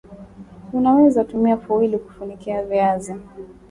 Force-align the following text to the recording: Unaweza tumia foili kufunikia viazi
Unaweza 0.73 1.23
tumia 1.23 1.57
foili 1.57 1.97
kufunikia 1.97 2.63
viazi 2.63 3.15